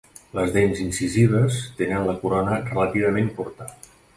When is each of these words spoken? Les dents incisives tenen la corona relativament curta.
Les 0.37 0.53
dents 0.55 0.79
incisives 0.85 1.59
tenen 1.81 2.09
la 2.09 2.17
corona 2.25 2.59
relativament 2.71 3.31
curta. 3.37 3.71